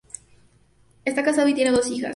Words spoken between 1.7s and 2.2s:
hijas